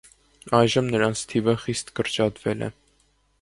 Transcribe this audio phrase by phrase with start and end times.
[0.59, 2.73] Այժմ նրանց թիվը խիստ կրճատվել է։